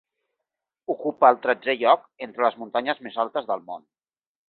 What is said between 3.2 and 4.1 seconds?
altes del món.